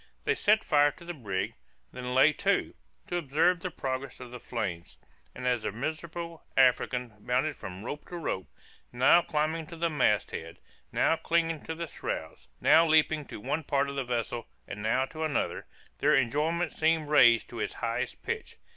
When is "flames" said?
4.39-4.97